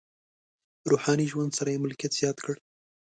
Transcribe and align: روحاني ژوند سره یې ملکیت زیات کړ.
روحاني 0.91 1.25
ژوند 1.31 1.51
سره 1.57 1.69
یې 1.73 1.81
ملکیت 1.83 2.11
زیات 2.19 2.37
کړ. 2.45 2.55